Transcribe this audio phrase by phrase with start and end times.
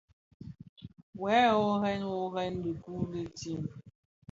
[1.21, 3.61] Wè wuorèn wuorèn dhi dikuu ditsem.